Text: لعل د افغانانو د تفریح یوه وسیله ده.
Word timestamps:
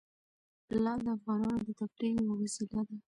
لعل 0.83 0.99
د 1.05 1.07
افغانانو 1.17 1.61
د 1.67 1.69
تفریح 1.79 2.13
یوه 2.19 2.35
وسیله 2.41 2.79
ده. 2.87 2.95